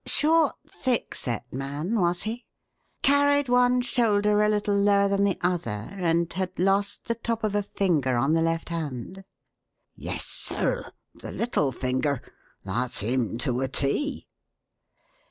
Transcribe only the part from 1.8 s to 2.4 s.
was